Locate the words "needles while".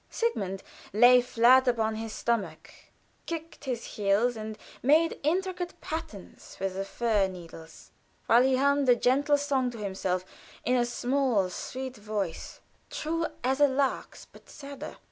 7.27-8.41